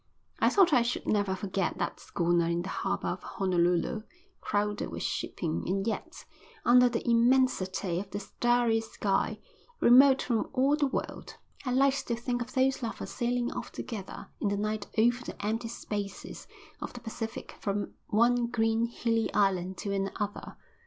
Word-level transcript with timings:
I 0.39 0.49
thought 0.49 0.73
I 0.73 0.81
should 0.81 1.05
never 1.07 1.35
forget 1.35 1.77
that 1.77 1.99
schooner 1.99 2.47
in 2.47 2.63
the 2.63 2.69
harbour 2.69 3.09
of 3.09 3.21
Honolulu, 3.21 4.01
crowded 4.39 4.89
with 4.89 5.03
shipping, 5.03 5.63
and 5.67 5.85
yet, 5.85 6.25
under 6.65 6.89
the 6.89 7.07
immensity 7.07 7.99
of 7.99 8.09
the 8.09 8.19
starry 8.19 8.79
sky, 8.81 9.37
remote 9.79 10.23
from 10.23 10.49
all 10.53 10.75
the 10.75 10.87
world. 10.87 11.35
I 11.65 11.71
liked 11.71 12.07
to 12.07 12.15
think 12.15 12.41
of 12.41 12.55
those 12.55 12.81
lovers 12.81 13.11
sailing 13.11 13.51
off 13.51 13.71
together 13.71 14.27
in 14.39 14.47
the 14.47 14.57
night 14.57 14.87
over 14.97 15.23
the 15.23 15.45
empty 15.45 15.67
spaces 15.67 16.47
of 16.81 16.93
the 16.93 16.99
Pacific 16.99 17.55
from 17.59 17.93
one 18.07 18.47
green, 18.47 18.85
hilly 18.87 19.31
island 19.35 19.77
to 19.77 19.91
another. 19.93 20.57